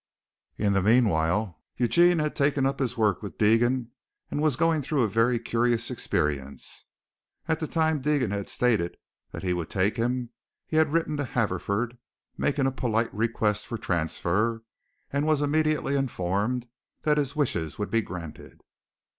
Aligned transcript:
In 0.57 0.73
the 0.73 0.81
meanwhile 0.81 1.61
Eugene 1.77 2.17
had 2.17 2.35
taken 2.35 2.65
up 2.65 2.79
his 2.79 2.97
work 2.97 3.21
with 3.21 3.37
Deegan 3.37 3.89
and 4.31 4.41
was 4.41 4.55
going 4.55 4.81
through 4.81 5.03
a 5.03 5.07
very 5.07 5.37
curious 5.37 5.91
experience. 5.91 6.87
At 7.47 7.59
the 7.59 7.67
time 7.67 8.01
Deegan 8.01 8.31
had 8.31 8.49
stated 8.49 8.97
that 9.29 9.43
he 9.43 9.53
would 9.53 9.69
take 9.69 9.97
him 9.97 10.31
he 10.65 10.77
had 10.77 10.91
written 10.91 11.17
to 11.17 11.23
Haverford, 11.25 11.99
making 12.35 12.65
a 12.65 12.71
polite 12.71 13.13
request 13.13 13.67
for 13.67 13.77
transfer, 13.77 14.63
and 15.13 15.27
was 15.27 15.39
immediately 15.39 15.95
informed 15.95 16.67
that 17.03 17.19
his 17.19 17.35
wishes 17.35 17.77
would 17.77 17.91
be 17.91 18.01
granted. 18.01 18.61